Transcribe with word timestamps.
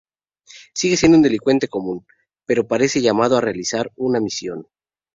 Sigue 0.73 0.97
siendo 0.97 1.17
un 1.17 1.21
delincuente 1.21 1.67
común, 1.67 2.07
pero 2.47 2.65
parece 2.67 3.01
llamado 3.03 3.37
a 3.37 3.41
realizar 3.41 3.91
una 3.97 4.19
"misión". 4.19 4.65